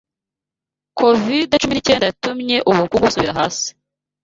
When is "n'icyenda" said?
1.75-2.05